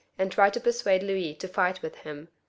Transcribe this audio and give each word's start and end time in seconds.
Ill 0.17 0.23
and 0.23 0.31
tried 0.31 0.51
to 0.51 0.59
persuade 0.59 1.03
Louis 1.03 1.35
to 1.35 1.47
fight 1.47 1.83
with 1.83 1.97
him. 1.97 2.29